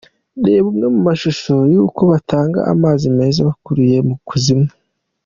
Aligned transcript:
Reba 0.45 0.67
amwe 0.71 0.87
mu 0.93 1.01
mashusho 1.07 1.53
y’uko 1.73 2.01
batanga 2.11 2.59
amazi 2.73 3.05
meza 3.17 3.47
bakuruye 3.49 3.97
mu 4.07 4.15
kuzimu:. 4.27 4.69